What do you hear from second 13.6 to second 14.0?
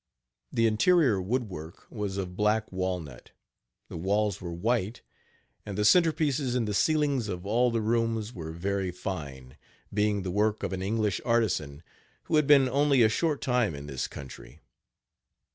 in